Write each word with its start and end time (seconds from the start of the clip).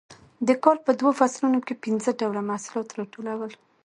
د 0.47 0.49
کال 0.63 0.77
په 0.85 0.91
دوو 0.99 1.11
فصلونو 1.19 1.59
کې 1.65 1.81
پنځه 1.83 2.09
ډوله 2.19 2.41
محصولات 2.49 2.89
راټولول 2.99 3.51